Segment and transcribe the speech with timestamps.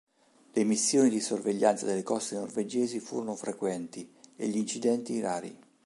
[0.55, 5.55] Le missioni di sorveglianza delle coste norvegesi furono frequenti e gli incidenti rari.